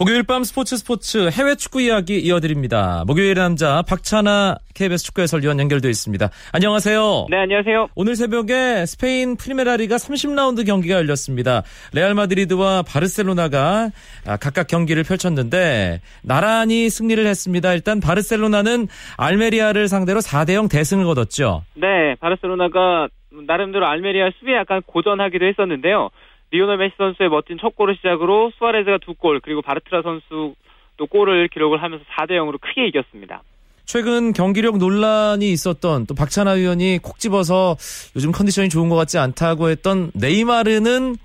목요일 0.00 0.22
밤 0.22 0.44
스포츠 0.44 0.78
스포츠 0.78 1.28
해외 1.28 1.54
축구 1.56 1.82
이야기 1.82 2.18
이어드립니다. 2.20 3.04
목요일 3.06 3.34
남자 3.34 3.82
박찬아 3.82 4.56
KBS 4.74 5.04
축구 5.04 5.20
해설위원 5.20 5.60
연결되어 5.60 5.90
있습니다. 5.90 6.30
안녕하세요. 6.54 7.26
네, 7.28 7.36
안녕하세요. 7.36 7.88
오늘 7.94 8.16
새벽에 8.16 8.86
스페인 8.86 9.36
프리메라리가 9.36 9.96
30라운드 9.96 10.64
경기가 10.64 10.94
열렸습니다. 10.94 11.64
레알 11.92 12.14
마드리드와 12.14 12.80
바르셀로나가 12.80 13.90
아, 14.26 14.36
각각 14.38 14.68
경기를 14.68 15.02
펼쳤는데 15.02 16.00
나란히 16.24 16.88
승리를 16.88 17.22
했습니다. 17.26 17.74
일단 17.74 18.00
바르셀로나는 18.00 18.88
알메리아를 19.18 19.86
상대로 19.88 20.20
4대 20.20 20.54
0 20.54 20.68
대승을 20.68 21.04
거뒀죠. 21.04 21.62
네, 21.74 22.14
바르셀로나가 22.20 23.08
나름대로 23.46 23.86
알메리아 23.86 24.30
수비에 24.38 24.56
약간 24.56 24.80
고전하기도 24.86 25.44
했었는데요. 25.44 26.08
리오넬 26.50 26.78
메시 26.78 26.94
선수의 26.96 27.28
멋진 27.28 27.58
첫 27.60 27.76
골을 27.76 27.96
시작으로 27.96 28.50
수아레즈가 28.58 28.98
두 28.98 29.14
골, 29.14 29.40
그리고 29.40 29.62
바르트라 29.62 30.02
선수도 30.02 31.06
골을 31.08 31.48
기록을 31.48 31.82
하면서 31.82 32.04
4대 32.04 32.32
0으로 32.32 32.60
크게 32.60 32.88
이겼습니다. 32.88 33.42
최근 33.84 34.32
경기력 34.32 34.78
논란이 34.78 35.50
있었던 35.50 36.06
또 36.06 36.14
박찬하 36.14 36.52
위원이 36.52 37.00
콕 37.02 37.18
집어서 37.18 37.76
요즘 38.14 38.30
컨디션이 38.30 38.68
좋은 38.68 38.88
것 38.88 38.94
같지 38.94 39.18
않다고 39.18 39.68
했던 39.68 40.12
네이마르는 40.14 41.16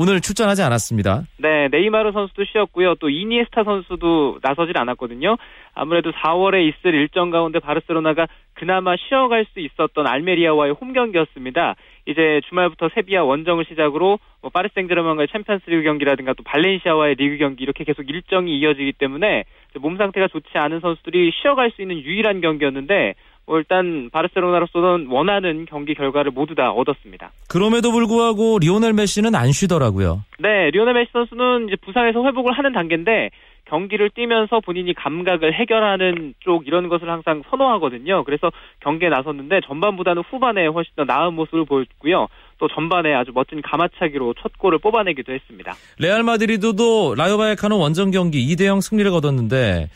오늘 0.00 0.20
출전하지 0.20 0.62
않았습니다. 0.62 1.24
네, 1.38 1.66
네이마르 1.72 2.12
선수도 2.12 2.44
쉬었고요. 2.44 2.94
또 3.00 3.10
이니에스타 3.10 3.64
선수도 3.64 4.38
나서질 4.42 4.78
않았거든요. 4.78 5.36
아무래도 5.74 6.12
4월에 6.12 6.68
있을 6.68 6.94
일정 6.94 7.30
가운데 7.30 7.58
바르셀로나가 7.58 8.28
그나마 8.54 8.94
쉬어갈 8.94 9.44
수 9.52 9.58
있었던 9.58 10.06
알메리아와의 10.06 10.74
홈 10.74 10.92
경기였습니다. 10.92 11.74
이제 12.06 12.40
주말부터 12.48 12.90
세비야 12.94 13.22
원정을 13.22 13.64
시작으로 13.68 14.20
뭐 14.40 14.50
파리 14.54 14.68
생제르맹과의 14.72 15.28
챔피언스리그 15.32 15.82
경기라든가 15.82 16.32
또 16.34 16.44
발렌시아와의 16.44 17.16
리그 17.16 17.36
경기 17.38 17.64
이렇게 17.64 17.82
계속 17.82 18.08
일정이 18.08 18.56
이어지기 18.56 18.92
때문에 18.92 19.44
몸 19.80 19.96
상태가 19.96 20.28
좋지 20.28 20.56
않은 20.56 20.78
선수들이 20.78 21.32
쉬어갈 21.42 21.72
수 21.72 21.82
있는 21.82 21.98
유일한 21.98 22.40
경기였는데 22.40 23.14
뭐 23.14 23.37
일단 23.56 24.10
바르셀로나로서는 24.12 25.06
원하는 25.08 25.64
경기 25.66 25.94
결과를 25.94 26.32
모두 26.32 26.54
다 26.54 26.70
얻었습니다. 26.70 27.30
그럼에도 27.48 27.90
불구하고 27.92 28.58
리오넬 28.58 28.92
메시는 28.92 29.34
안 29.34 29.52
쉬더라고요. 29.52 30.24
네, 30.38 30.70
리오넬 30.70 30.94
메시 30.94 31.10
선수는 31.12 31.68
이제 31.68 31.76
부상에서 31.76 32.24
회복을 32.24 32.52
하는 32.52 32.72
단계인데 32.72 33.30
경기를 33.68 34.10
뛰면서 34.10 34.60
본인이 34.60 34.94
감각을 34.94 35.52
해결하는 35.52 36.34
쪽 36.40 36.66
이런 36.66 36.88
것을 36.88 37.08
항상 37.10 37.42
선호하거든요. 37.50 38.24
그래서 38.24 38.50
경기에 38.80 39.08
나섰는데 39.10 39.60
전반보다는 39.66 40.22
후반에 40.30 40.66
훨씬 40.66 40.92
더 40.96 41.04
나은 41.04 41.34
모습을 41.34 41.64
보였고요. 41.66 42.28
또 42.58 42.66
전반에 42.68 43.14
아주 43.14 43.30
멋진 43.34 43.62
가마차기로 43.62 44.34
첫 44.40 44.58
골을 44.58 44.78
뽑아내기도 44.78 45.32
했습니다. 45.32 45.74
레알 45.98 46.22
마드리드도 46.22 47.14
라요 47.14 47.36
바이카노 47.38 47.78
원정 47.78 48.10
경기 48.10 48.44
2대 48.54 48.64
0 48.64 48.80
승리를 48.80 49.08
거뒀는데 49.10 49.88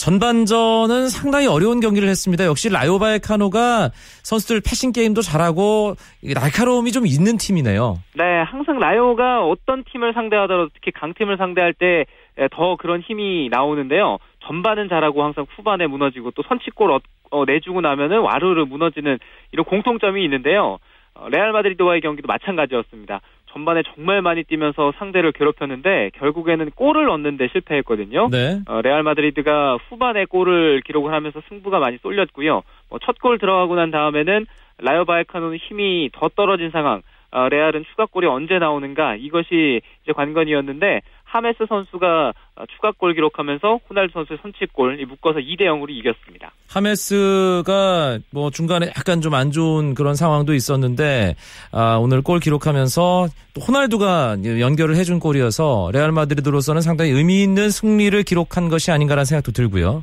전반전은 0.00 1.08
상당히 1.08 1.46
어려운 1.46 1.80
경기를 1.80 2.08
했습니다. 2.08 2.46
역시 2.46 2.70
라요 2.70 2.98
바이카노가 2.98 3.90
선수들 4.24 4.62
패싱 4.64 4.92
게임도 4.92 5.20
잘하고 5.20 5.94
날카로움이 6.22 6.90
좀 6.90 7.06
있는 7.06 7.36
팀이네요. 7.36 7.98
네, 8.16 8.42
항상 8.42 8.78
라요가 8.78 9.44
어떤 9.44 9.84
팀을 9.84 10.14
상대하더라도 10.14 10.70
특히 10.74 10.90
강팀을 10.90 11.36
상대할 11.36 11.74
때 11.74 12.06
더 12.48 12.76
그런 12.76 13.00
힘이 13.00 13.48
나오는데요. 13.50 14.18
전반은 14.44 14.88
잘하고 14.88 15.22
항상 15.22 15.46
후반에 15.56 15.86
무너지고 15.86 16.30
또 16.30 16.42
선취골 16.42 16.90
어, 16.90 17.00
어, 17.30 17.44
내주고 17.44 17.80
나면은 17.80 18.20
와르르 18.20 18.64
무너지는 18.64 19.18
이런 19.52 19.64
공통점이 19.64 20.24
있는데요. 20.24 20.78
어, 21.14 21.28
레알 21.28 21.52
마드리드와의 21.52 22.00
경기도 22.00 22.26
마찬가지였습니다. 22.28 23.20
전반에 23.52 23.82
정말 23.94 24.22
많이 24.22 24.44
뛰면서 24.44 24.92
상대를 24.98 25.32
괴롭혔는데 25.32 26.10
결국에는 26.14 26.70
골을 26.74 27.08
얻는데 27.08 27.48
실패했거든요. 27.48 28.28
네. 28.30 28.60
어, 28.66 28.80
레알 28.82 29.02
마드리드가 29.02 29.78
후반에 29.88 30.24
골을 30.24 30.82
기록을 30.84 31.12
하면서 31.12 31.40
승부가 31.48 31.78
많이 31.78 31.98
쏠렸고요. 31.98 32.62
뭐 32.88 32.98
첫골 32.98 33.38
들어가고 33.38 33.74
난 33.74 33.90
다음에는 33.90 34.46
라이오 34.78 35.04
바이카노는 35.04 35.58
힘이 35.58 36.10
더 36.12 36.28
떨어진 36.28 36.70
상황. 36.70 37.02
어, 37.32 37.48
레알은 37.48 37.84
추가골이 37.84 38.26
언제 38.26 38.58
나오는가 38.58 39.14
이것이 39.14 39.80
이제 40.02 40.12
관건이었는데 40.12 41.00
하메스 41.30 41.64
선수가 41.68 42.32
어, 42.56 42.64
추가골 42.74 43.14
기록하면서 43.14 43.80
호날두 43.88 44.12
선수의 44.12 44.38
선취골 44.42 45.04
묶어서 45.06 45.38
2대 45.38 45.62
0으로 45.62 45.90
이겼습니다. 45.90 46.52
하메스가 46.68 48.18
뭐 48.32 48.50
중간에 48.50 48.86
약간 48.88 49.20
좀 49.20 49.30
안 49.34 49.52
좋은 49.52 49.94
그런 49.94 50.16
상황도 50.16 50.54
있었는데 50.54 51.36
아, 51.70 51.96
오늘 51.96 52.20
골 52.20 52.40
기록하면서 52.40 53.28
또 53.54 53.60
호날두가 53.60 54.38
연결을 54.44 54.96
해준 54.96 55.20
골이어서 55.20 55.90
레알 55.92 56.10
마드리드로서는 56.10 56.82
상당히 56.82 57.12
의미 57.12 57.42
있는 57.42 57.70
승리를 57.70 58.20
기록한 58.24 58.68
것이 58.68 58.90
아닌가라는 58.90 59.24
생각도 59.24 59.52
들고요. 59.52 60.02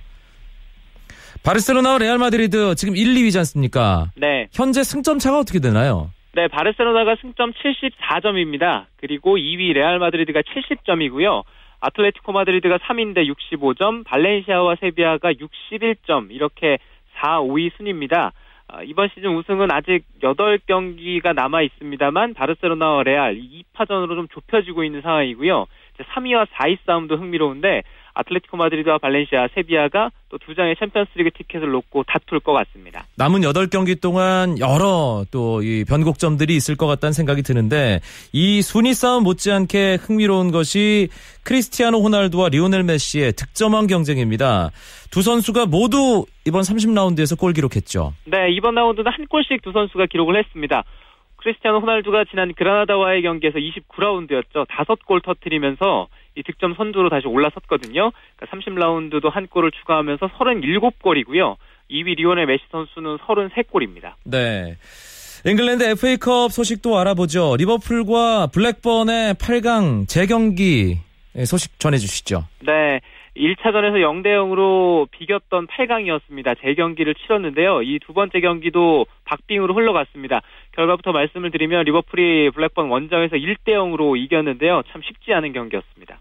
바르셀로나와 1.43 1.97
레알 1.97 2.17
마드리드 2.17 2.75
지금 2.75 2.95
1, 2.95 3.15
2위지 3.15 3.37
않습니까? 3.39 4.11
네. 4.15 4.47
현재 4.51 4.83
승점 4.83 5.19
차가 5.19 5.39
어떻게 5.39 5.59
되나요? 5.59 6.09
네, 6.37 6.47
바르셀로나가 6.47 7.15
승점 7.15 7.51
74점입니다. 7.51 8.85
그리고 8.97 9.37
2위 9.37 9.73
레알 9.73 9.97
마드리드가 9.97 10.43
70점이고요. 10.43 11.41
아틀레티코 11.79 12.31
마드리드가 12.31 12.77
3위인데 12.77 13.27
65점, 13.27 14.05
발렌시아와 14.05 14.75
세비야가 14.75 15.33
61점, 15.33 16.27
이렇게 16.29 16.77
4, 17.15 17.39
5위 17.39 17.75
순입니다. 17.75 18.33
아, 18.67 18.83
이번 18.83 19.09
시즌 19.15 19.35
우승은 19.35 19.71
아직 19.71 20.03
8경기가 20.21 21.33
남아 21.33 21.63
있습니다만 21.63 22.35
바르셀로나와 22.35 23.01
레알 23.01 23.35
2파전으로 23.35 24.09
좀 24.09 24.27
좁혀지고 24.27 24.83
있는 24.83 25.01
상황이고요. 25.01 25.65
3위와 25.97 26.45
4위 26.49 26.77
싸움도 26.85 27.15
흥미로운데 27.15 27.81
아틀레티코 28.17 28.57
마드리드와 28.57 28.97
발렌시아, 28.97 29.47
세비야가 29.53 30.11
또 30.29 30.37
두 30.39 30.55
장의 30.55 30.75
챔피언스리그 30.79 31.31
티켓을 31.31 31.69
놓고 31.71 32.03
다툴 32.03 32.39
것 32.39 32.53
같습니다. 32.53 33.05
남은 33.17 33.41
8경기 33.41 33.99
동안 34.01 34.57
여러 34.59 35.25
또 35.31 35.61
이 35.61 35.83
변곡점들이 35.87 36.55
있을 36.55 36.75
것 36.75 36.87
같다는 36.87 37.13
생각이 37.13 37.41
드는데 37.43 37.99
이 38.31 38.61
순위 38.61 38.93
싸움 38.93 39.23
못지않게 39.23 39.97
흥미로운 40.01 40.51
것이 40.51 41.09
크리스티아노 41.43 42.01
호날두와 42.01 42.49
리오넬 42.49 42.83
메시의 42.83 43.33
득점왕 43.33 43.87
경쟁입니다. 43.87 44.71
두 45.11 45.21
선수가 45.21 45.65
모두 45.67 46.25
이번 46.45 46.61
30라운드에서 46.61 47.37
골 47.39 47.53
기록했죠. 47.53 48.13
네, 48.25 48.51
이번 48.51 48.75
라운드는 48.75 49.11
한 49.11 49.25
골씩 49.27 49.61
두 49.61 49.71
선수가 49.71 50.05
기록을 50.07 50.37
했습니다. 50.37 50.83
크리스티아노 51.37 51.79
호날두가 51.79 52.25
지난 52.29 52.53
그라나다와의 52.53 53.21
경기에서 53.21 53.57
29라운드였죠. 53.59 54.65
다섯 54.69 54.99
골 55.05 55.21
터트리면서 55.21 56.07
이 56.37 56.43
득점 56.43 56.75
선두로 56.75 57.09
다시 57.09 57.27
올라섰거든요. 57.27 58.11
그러니까 58.35 58.57
30라운드도 58.57 59.29
한 59.31 59.47
골을 59.47 59.71
추가하면서 59.71 60.27
37골이고요. 60.27 61.55
2위 61.89 62.15
리오넬 62.17 62.45
메시 62.45 62.63
선수는 62.71 63.17
33골입니다. 63.17 64.13
네. 64.25 64.77
잉글랜드 65.45 65.83
FA컵 65.83 66.51
소식도 66.51 66.97
알아보죠. 66.99 67.55
리버풀과 67.57 68.47
블랙번의 68.47 69.35
8강 69.35 70.07
재경기 70.07 70.99
소식 71.45 71.79
전해주시죠. 71.79 72.43
네. 72.65 72.99
1차전에서 73.37 73.97
0대 74.01 74.27
0으로 74.29 75.07
비겼던 75.11 75.67
8강이었습니다. 75.67 76.59
재경기를 76.59 77.13
치렀는데요. 77.13 77.83
이 77.83 77.99
두 77.99 78.13
번째 78.13 78.39
경기도 78.39 79.05
박빙으로 79.25 79.75
흘러갔습니다. 79.75 80.41
결과부터 80.71 81.11
말씀을 81.11 81.51
드리면 81.51 81.83
리버풀이 81.85 82.49
블랙번 82.49 82.89
원정에서 82.89 83.35
1대 83.35 83.73
0으로 83.73 84.17
이겼는데요. 84.17 84.81
참 84.91 85.01
쉽지 85.03 85.33
않은 85.33 85.53
경기였습니다. 85.53 86.19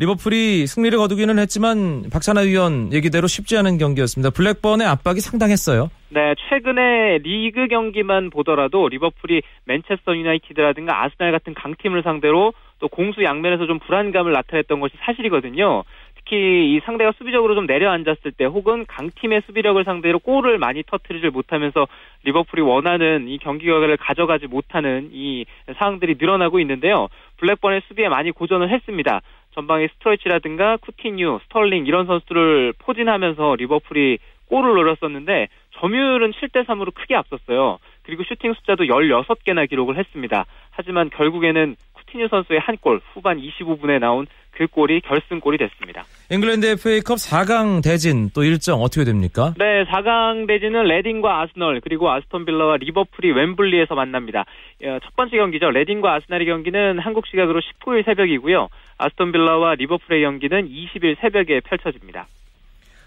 리버풀이 0.00 0.68
승리를 0.68 0.96
거두기는 0.96 1.40
했지만 1.40 2.04
박찬하 2.12 2.42
위원 2.42 2.92
얘기대로 2.92 3.26
쉽지 3.26 3.56
않은 3.58 3.78
경기였습니다. 3.78 4.30
블랙번의 4.30 4.86
압박이 4.86 5.18
상당했어요. 5.18 5.90
네, 6.10 6.36
최근에 6.48 7.18
리그 7.18 7.66
경기만 7.66 8.30
보더라도 8.30 8.88
리버풀이 8.88 9.42
맨체스터 9.64 10.16
유나이티드라든가 10.16 11.02
아스날 11.02 11.32
같은 11.32 11.52
강팀을 11.52 12.04
상대로 12.04 12.52
또 12.78 12.86
공수 12.86 13.24
양면에서 13.24 13.66
좀 13.66 13.80
불안감을 13.80 14.32
나타냈던 14.32 14.78
것이 14.78 14.94
사실이거든요. 15.04 15.82
특히 16.14 16.74
이 16.74 16.80
상대가 16.84 17.10
수비적으로 17.18 17.54
좀 17.54 17.66
내려앉았을 17.66 18.32
때 18.36 18.44
혹은 18.44 18.84
강팀의 18.86 19.42
수비력을 19.46 19.82
상대로 19.82 20.20
골을 20.20 20.58
많이 20.58 20.84
터트리질 20.86 21.30
못하면서 21.30 21.88
리버풀이 22.24 22.62
원하는 22.62 23.26
이 23.28 23.38
경기 23.38 23.66
결과를 23.66 23.96
가져가지 23.96 24.46
못하는 24.46 25.10
이 25.12 25.44
상황들이 25.78 26.16
늘어나고 26.20 26.60
있는데요. 26.60 27.08
블랙번의 27.38 27.82
수비에 27.88 28.08
많이 28.08 28.30
고전을 28.30 28.70
했습니다. 28.70 29.22
전방에 29.52 29.88
스터리지라든가 29.88 30.76
쿠티뉴, 30.78 31.40
스털링 31.44 31.86
이런 31.86 32.06
선수들을 32.06 32.74
포진하면서 32.78 33.56
리버풀이 33.56 34.18
골을 34.48 34.74
노렸었는데 34.74 35.48
점유율은 35.72 36.32
7대 36.32 36.64
3으로 36.64 36.94
크게 36.94 37.14
앞섰어요. 37.14 37.78
그리고 38.02 38.24
슈팅 38.24 38.54
숫자도 38.54 38.84
16개나 38.84 39.68
기록을 39.68 39.96
했습니다. 39.98 40.46
하지만 40.70 41.10
결국에는 41.10 41.76
쿠티뉴 41.92 42.28
선수의 42.28 42.60
한 42.60 42.76
골, 42.78 43.00
후반 43.12 43.38
25분에 43.38 43.98
나온 43.98 44.26
그 44.58 44.66
골이 44.66 45.00
결승골이 45.02 45.56
됐습니다. 45.56 46.04
잉글랜드 46.32 46.66
FA컵 46.66 47.18
4강 47.18 47.80
대진 47.80 48.28
또 48.34 48.42
일정 48.42 48.82
어떻게 48.82 49.04
됩니까? 49.04 49.54
네, 49.56 49.84
4강 49.84 50.48
대진은 50.48 50.82
레딩과 50.82 51.42
아스널 51.42 51.80
그리고 51.80 52.10
아스톤 52.10 52.44
빌라와 52.44 52.78
리버풀이 52.78 53.30
웸블리에서 53.30 53.94
만납니다. 53.94 54.40
어, 54.82 54.98
첫 55.00 55.14
번째 55.14 55.36
경기죠. 55.36 55.70
레딩과 55.70 56.12
아스날의 56.12 56.46
경기는 56.48 56.98
한국 56.98 57.28
시각으로 57.28 57.60
19일 57.60 58.04
새벽이고요. 58.04 58.66
아스톤 58.98 59.30
빌라와 59.30 59.76
리버풀의 59.76 60.22
경기는 60.22 60.68
20일 60.68 61.20
새벽에 61.20 61.60
펼쳐집니다. 61.60 62.26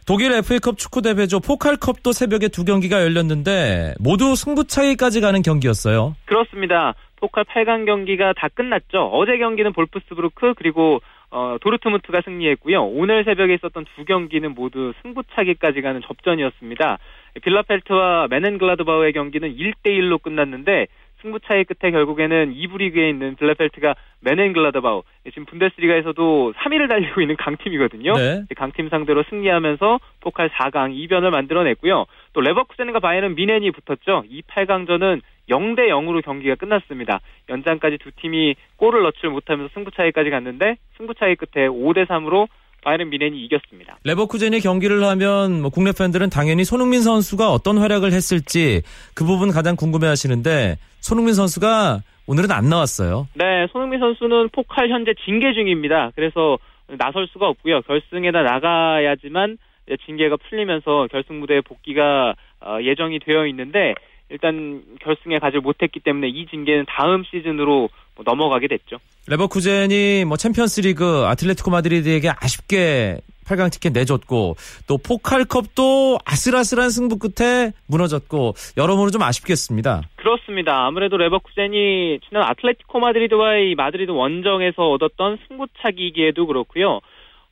독일 0.07 0.31
FA컵 0.31 0.77
축구 0.77 1.01
대회죠. 1.01 1.41
포칼컵도 1.41 2.13
새벽에 2.13 2.47
두 2.47 2.63
경기가 2.63 3.01
열렸는데 3.01 3.95
모두 3.99 4.35
승부 4.37 4.65
차이까지 4.65 5.19
가는 5.19 5.41
경기였어요. 5.41 6.15
그렇습니다. 6.25 6.93
포칼 7.21 7.43
8강 7.43 7.85
경기가 7.85 8.33
다 8.33 8.47
끝났죠. 8.53 9.09
어제 9.13 9.37
경기는 9.37 9.71
볼프스부르크 9.73 10.55
그리고 10.57 11.01
어, 11.31 11.57
도르트문트가 11.61 12.21
승리했고요. 12.21 12.83
오늘 12.83 13.23
새벽에 13.23 13.53
있었던 13.55 13.85
두 13.95 14.05
경기는 14.05 14.53
모두 14.53 14.93
승부차기까지 15.01 15.81
가는 15.81 16.01
접전이었습니다. 16.01 16.99
빌라펠트와 17.41 18.27
메넨글라드바우의 18.29 19.13
경기는 19.13 19.55
1대1로 19.55 20.21
끝났는데 20.21 20.87
승부차이 21.21 21.63
끝에 21.63 21.91
결국에는 21.91 22.53
2부 22.53 22.79
리그에 22.79 23.09
있는 23.09 23.35
빌라펠트가 23.35 23.95
메넨글라드바우 24.21 25.03
지금 25.29 25.45
분데스리가에서도 25.45 26.53
3위를 26.57 26.89
달리고 26.89 27.21
있는 27.21 27.37
강팀이거든요. 27.37 28.13
네. 28.13 28.43
강팀 28.57 28.89
상대로 28.89 29.23
승리하면서 29.29 29.99
포칼 30.19 30.49
4강 30.49 30.93
2변을 30.93 31.29
만들어냈고요. 31.29 32.05
또 32.33 32.41
레버쿠젠과 32.41 32.99
바이에른 32.99 33.35
미넨이 33.35 33.71
붙었죠. 33.71 34.23
이 34.29 34.41
8강전은 34.41 35.21
0대 35.49 35.89
0으로 35.89 36.23
경기가 36.23 36.55
끝났습니다. 36.55 37.19
연장까지 37.49 37.97
두 37.99 38.11
팀이 38.11 38.55
골을 38.77 39.03
넣지 39.03 39.27
못하면서 39.27 39.71
승부 39.73 39.91
차이까지 39.91 40.29
갔는데 40.29 40.77
승부 40.97 41.13
차이 41.13 41.35
끝에 41.35 41.67
5대 41.67 42.05
3으로 42.07 42.47
바이른 42.83 43.09
미넨이 43.09 43.39
이겼습니다. 43.45 43.97
레버쿠젠이 44.03 44.59
경기를 44.59 45.03
하면 45.03 45.61
뭐 45.61 45.69
국내 45.69 45.91
팬들은 45.97 46.29
당연히 46.29 46.63
손흥민 46.63 47.01
선수가 47.01 47.51
어떤 47.51 47.77
활약을 47.77 48.11
했을지 48.11 48.81
그 49.15 49.23
부분 49.23 49.51
가장 49.51 49.75
궁금해 49.75 50.07
하시는데 50.07 50.77
손흥민 50.99 51.33
선수가 51.33 51.99
오늘은 52.27 52.51
안 52.51 52.69
나왔어요. 52.69 53.27
네, 53.35 53.67
손흥민 53.71 53.99
선수는 53.99 54.49
포칼 54.49 54.89
현재 54.89 55.13
징계 55.25 55.53
중입니다. 55.53 56.11
그래서 56.15 56.57
나설 56.97 57.27
수가 57.27 57.47
없고요. 57.47 57.81
결승에다 57.81 58.41
나가야지만 58.41 59.57
징계가 60.05 60.37
풀리면서 60.37 61.07
결승 61.11 61.39
무대에 61.39 61.61
복귀가 61.61 62.35
어, 62.61 62.77
예정이 62.81 63.19
되어 63.19 63.47
있는데 63.47 63.95
일단 64.31 64.81
결승에 65.01 65.39
가지 65.39 65.57
못했기 65.57 65.99
때문에 65.99 66.29
이 66.29 66.47
징계는 66.47 66.85
다음 66.87 67.23
시즌으로 67.23 67.89
뭐 68.15 68.23
넘어가게 68.25 68.67
됐죠. 68.67 68.97
레버쿠젠이 69.27 70.25
뭐 70.25 70.37
챔피언스리그 70.37 71.25
아틀레티코 71.27 71.69
마드리드에게 71.69 72.29
아쉽게 72.29 73.19
8강 73.45 73.71
티켓 73.71 73.91
내줬고 73.91 74.55
또 74.87 74.97
포칼컵도 74.97 76.19
아슬아슬한 76.25 76.89
승부 76.89 77.17
끝에 77.17 77.73
무너졌고 77.87 78.53
여러모로 78.77 79.11
좀 79.11 79.21
아쉽겠습니다. 79.21 80.03
그렇습니다. 80.15 80.85
아무래도 80.85 81.17
레버쿠젠이 81.17 82.19
지난 82.27 82.43
아틀레티코 82.43 82.99
마드리드와의 82.99 83.75
마드리드 83.75 84.11
원정에서 84.11 84.89
얻었던 84.91 85.39
승부차기도 85.47 86.47
그렇고요. 86.47 87.01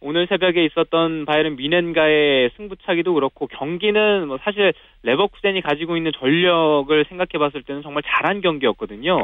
오늘 0.01 0.27
새벽에 0.27 0.63
있었던 0.65 1.25
바이에른 1.25 1.57
뮌헨과의 1.57 2.51
승부차기도 2.55 3.13
그렇고 3.13 3.47
경기는 3.47 4.27
뭐 4.27 4.37
사실 4.41 4.73
레버쿠젠이 5.03 5.61
가지고 5.61 5.97
있는 5.97 6.11
전력을 6.13 7.05
생각해 7.09 7.37
봤을 7.37 7.63
때는 7.63 7.81
정말 7.81 8.03
잘한 8.05 8.39
경기였거든요. 8.39 9.21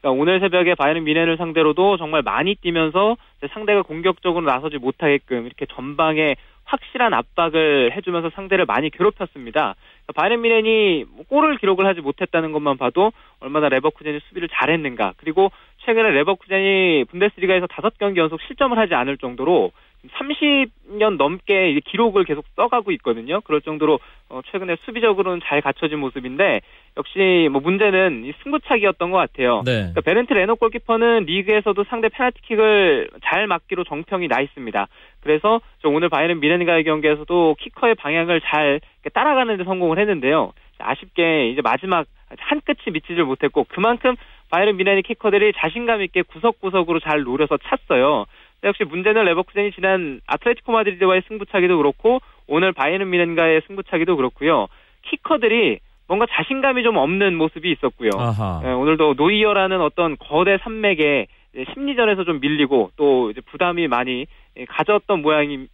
그러니까 0.00 0.20
오늘 0.22 0.38
새벽에 0.40 0.74
바이에른 0.74 1.04
뮌헨을 1.04 1.38
상대로도 1.38 1.96
정말 1.96 2.22
많이 2.22 2.54
뛰면서 2.54 3.16
상대가 3.52 3.82
공격적으로 3.82 4.44
나서지 4.44 4.76
못하게끔 4.76 5.46
이렇게 5.46 5.64
전방에 5.66 6.36
확실한 6.64 7.14
압박을 7.14 7.92
해주면서 7.96 8.28
상대를 8.30 8.66
많이 8.66 8.90
괴롭혔습니다. 8.90 9.74
그러니까 10.04 10.12
바이에른 10.14 10.42
뮌헨이 10.42 11.06
뭐 11.10 11.24
골을 11.26 11.56
기록을 11.56 11.86
하지 11.86 12.02
못했다는 12.02 12.52
것만 12.52 12.76
봐도 12.76 13.12
얼마나 13.40 13.70
레버쿠젠이 13.70 14.20
수비를 14.28 14.48
잘했는가. 14.52 15.14
그리고 15.16 15.50
최근에 15.86 16.10
레버쿠젠이 16.10 17.06
분데스리가에서 17.06 17.66
다섯 17.68 17.96
경기 17.96 18.20
연속 18.20 18.42
실점을 18.42 18.76
하지 18.78 18.94
않을 18.94 19.16
정도로 19.16 19.72
30년 20.06 21.16
넘게 21.16 21.78
기록을 21.84 22.24
계속 22.24 22.44
써가고 22.56 22.92
있거든요. 22.92 23.40
그럴 23.40 23.60
정도로 23.60 23.98
어, 24.28 24.40
최근에 24.50 24.76
수비적으로는 24.84 25.40
잘 25.44 25.60
갖춰진 25.60 25.98
모습인데 25.98 26.60
역시 26.96 27.48
뭐 27.50 27.60
문제는 27.60 28.24
이 28.24 28.32
승부차기였던 28.42 29.10
것 29.10 29.16
같아요. 29.16 29.62
네. 29.64 29.72
그러니까 29.72 30.00
베른트 30.02 30.32
레노 30.32 30.56
골키퍼는 30.56 31.24
리그에서도 31.24 31.82
상대 31.84 32.08
페널티킥을 32.08 33.10
잘 33.24 33.46
막기로 33.46 33.84
정평이 33.84 34.28
나 34.28 34.40
있습니다. 34.40 34.86
그래서 35.20 35.60
오늘 35.84 36.08
바이에른 36.08 36.40
뮌헨과의 36.40 36.84
경기에서도 36.84 37.56
키커의 37.58 37.96
방향을 37.96 38.40
잘 38.42 38.80
따라가는 39.12 39.56
데 39.56 39.64
성공을 39.64 39.98
했는데요. 39.98 40.52
아쉽게 40.78 41.50
이제 41.50 41.60
마지막 41.60 42.06
한 42.38 42.60
끝이 42.60 42.92
미치질 42.92 43.24
못했고 43.24 43.64
그만큼 43.68 44.14
바이에른 44.50 44.76
뮌헨의 44.76 45.02
키커들이 45.02 45.52
자신감 45.56 46.02
있게 46.02 46.22
구석구석으로 46.22 47.00
잘 47.00 47.22
노려서 47.22 47.58
찼어요. 47.58 48.26
역시 48.64 48.84
문제는 48.84 49.24
레버쿠젠이 49.24 49.72
지난 49.72 50.20
아틀레티코 50.26 50.72
마드리드와의 50.72 51.22
승부차기도 51.28 51.76
그렇고 51.76 52.20
오늘 52.46 52.72
바이에른 52.72 53.08
뮌헨과의 53.08 53.62
승부차기도 53.66 54.16
그렇고요. 54.16 54.66
키커들이 55.02 55.78
뭔가 56.08 56.26
자신감이 56.30 56.82
좀 56.82 56.96
없는 56.96 57.36
모습이 57.36 57.70
있었고요. 57.70 58.10
예, 58.64 58.70
오늘도 58.70 59.14
노이어라는 59.14 59.80
어떤 59.80 60.16
거대 60.16 60.58
산맥에 60.62 61.26
심리전에서 61.74 62.24
좀 62.24 62.40
밀리고 62.40 62.90
또 62.96 63.30
이제 63.30 63.40
부담이 63.42 63.88
많이 63.88 64.26
가졌던 64.68 65.22
모양이 65.22 65.66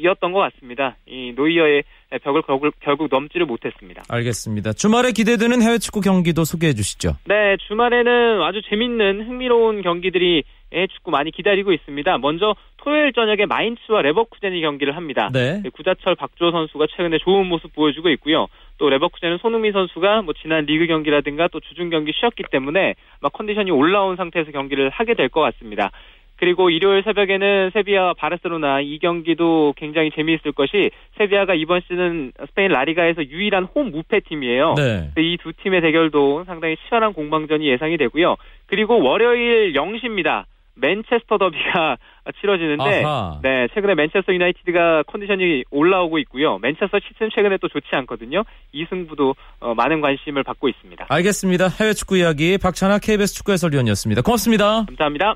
이었던 0.00 0.32
것 0.32 0.38
같습니다. 0.38 0.96
이 1.06 1.32
노이어의 1.34 1.82
벽을 2.22 2.42
결국, 2.42 2.72
결국 2.80 3.08
넘지를 3.10 3.46
못했습니다. 3.46 4.02
알겠습니다. 4.08 4.72
주말에 4.72 5.10
기대되는 5.10 5.60
해외 5.60 5.78
축구 5.78 6.00
경기도 6.00 6.44
소개해 6.44 6.72
주시죠. 6.72 7.16
네, 7.26 7.56
주말에는 7.66 8.42
아주 8.42 8.62
재밌는 8.68 9.26
흥미로운 9.26 9.82
경기들이 9.82 10.44
축구 10.90 11.10
많이 11.10 11.30
기다리고 11.30 11.72
있습니다. 11.72 12.18
먼저 12.18 12.54
토요일 12.76 13.12
저녁에 13.12 13.46
마인츠와 13.46 14.02
레버쿠젠이 14.02 14.60
경기를 14.60 14.96
합니다. 14.96 15.30
네. 15.32 15.62
구자철 15.72 16.14
박주호 16.14 16.50
선수가 16.50 16.86
최근에 16.96 17.18
좋은 17.18 17.46
모습 17.46 17.74
보여주고 17.74 18.08
있고요. 18.10 18.46
또 18.78 18.88
레버쿠젠은 18.88 19.38
손흥민 19.38 19.72
선수가 19.72 20.22
뭐 20.22 20.34
지난 20.34 20.64
리그 20.66 20.86
경기라든가 20.86 21.48
또 21.48 21.60
주중 21.60 21.90
경기 21.90 22.12
쉬었기 22.14 22.44
때문에 22.50 22.94
막 23.20 23.32
컨디션이 23.32 23.70
올라온 23.70 24.16
상태에서 24.16 24.52
경기를 24.52 24.90
하게 24.90 25.14
될 25.14 25.28
것 25.28 25.40
같습니다. 25.40 25.90
그리고 26.36 26.70
일요일 26.70 27.02
새벽에는 27.02 27.70
세비야와 27.74 28.14
바르셀로나 28.14 28.80
이 28.80 28.98
경기도 29.00 29.74
굉장히 29.76 30.10
재미있을 30.12 30.52
것이 30.52 30.90
세비야가 31.18 31.54
이번 31.54 31.80
시즌 31.80 32.32
스페인 32.46 32.70
라리가에서 32.70 33.24
유일한 33.24 33.64
홈 33.64 33.90
무패 33.90 34.20
팀이에요. 34.20 34.74
네. 34.76 35.10
이두 35.18 35.52
팀의 35.52 35.80
대결도 35.80 36.44
상당히 36.44 36.76
치열한 36.88 37.12
공방전이 37.12 37.66
예상이 37.68 37.96
되고요. 37.96 38.36
그리고 38.66 39.02
월요일 39.02 39.72
0시입니다. 39.72 40.44
맨체스터 40.80 41.38
더비가 41.38 41.96
치러지는데 42.40 43.04
아하. 43.04 43.40
네, 43.42 43.68
최근에 43.74 43.94
맨체스터 43.94 44.32
유나이티드가 44.32 45.04
컨디션이 45.04 45.64
올라오고 45.70 46.18
있고요. 46.20 46.58
맨체스터 46.58 46.98
시즌 47.00 47.30
최근에 47.34 47.58
또 47.60 47.68
좋지 47.68 47.86
않거든요. 47.90 48.44
이 48.72 48.84
승부도 48.88 49.34
어, 49.60 49.74
많은 49.74 50.00
관심을 50.00 50.42
받고 50.42 50.68
있습니다. 50.68 51.06
알겠습니다. 51.08 51.68
해외 51.80 51.92
축구 51.94 52.16
이야기 52.18 52.58
박찬아 52.58 52.98
KBS 52.98 53.34
축구 53.34 53.52
해설위원이었습니다. 53.52 54.22
고맙습니다. 54.22 54.84
감사합니다. 54.86 55.34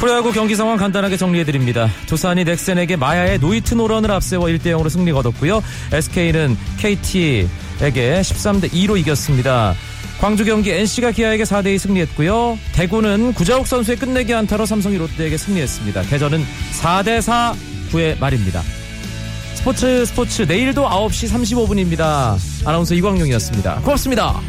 프로야구 0.00 0.30
경기 0.32 0.54
상황 0.54 0.76
간단하게 0.76 1.16
정리해드립니다. 1.16 1.88
두산이 2.06 2.44
넥센에게 2.44 2.96
마야의 2.96 3.40
노이트 3.40 3.74
노런을 3.74 4.12
앞세워 4.12 4.44
1대0으로 4.44 4.88
승리 4.88 5.10
거뒀고요. 5.10 5.60
SK는 5.92 6.54
KT에게 6.80 8.20
13대2로 8.20 8.96
이겼습니다. 8.96 9.74
광주 10.20 10.44
경기 10.44 10.72
NC가 10.72 11.12
기아에게 11.12 11.44
4대2 11.44 11.78
승리했고요. 11.78 12.58
대구는 12.72 13.34
구자욱 13.34 13.66
선수의 13.66 13.98
끝내기 13.98 14.34
안타로 14.34 14.66
삼성이 14.66 14.98
롯데에게 14.98 15.36
승리했습니다. 15.36 16.02
대전은 16.02 16.44
4대4 16.80 17.54
9회 17.92 18.18
말입니다. 18.18 18.62
스포츠 19.54 20.04
스포츠 20.06 20.42
내일도 20.42 20.88
9시 20.88 21.30
35분입니다. 21.32 22.36
아나운서 22.66 22.94
이광용이었습니다. 22.94 23.80
고맙습니다. 23.80 24.40